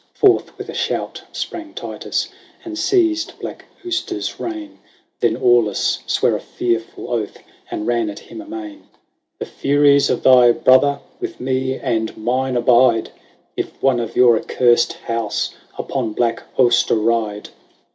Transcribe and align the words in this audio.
Forth 0.15 0.57
with 0.57 0.67
a 0.67 0.73
shout 0.73 1.21
sprang 1.31 1.75
Titus, 1.75 2.29
And 2.65 2.75
seized 2.75 3.37
black 3.39 3.65
Auster's 3.85 4.39
rein. 4.39 4.79
Then 5.19 5.37
Aulus 5.37 5.99
sware 6.07 6.35
a 6.35 6.39
fearful 6.39 7.11
oath. 7.11 7.37
And 7.69 7.85
ran 7.85 8.09
at 8.09 8.17
him 8.17 8.41
amain." 8.41 8.87
The 9.37 9.45
furies 9.45 10.09
of 10.09 10.23
thy 10.23 10.53
brother 10.53 11.01
With 11.19 11.39
me 11.39 11.75
and 11.75 12.17
mine 12.17 12.57
abide. 12.57 13.11
If 13.55 13.79
one 13.83 13.99
of 13.99 14.15
your 14.15 14.39
accursed 14.39 14.93
house 14.93 15.53
Upon 15.77 16.13
black 16.13 16.41
Auster 16.57 16.95
ride 16.95 17.49